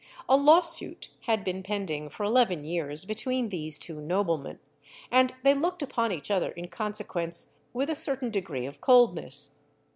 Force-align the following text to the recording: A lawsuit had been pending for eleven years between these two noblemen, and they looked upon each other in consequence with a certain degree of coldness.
A 0.27 0.35
lawsuit 0.35 1.11
had 1.25 1.43
been 1.43 1.61
pending 1.61 2.09
for 2.09 2.23
eleven 2.23 2.63
years 2.65 3.05
between 3.05 3.49
these 3.49 3.77
two 3.77 4.01
noblemen, 4.01 4.57
and 5.11 5.35
they 5.43 5.53
looked 5.53 5.83
upon 5.83 6.11
each 6.11 6.31
other 6.31 6.49
in 6.53 6.69
consequence 6.69 7.53
with 7.71 7.87
a 7.87 7.93
certain 7.93 8.31
degree 8.31 8.65
of 8.65 8.81
coldness. 8.81 9.59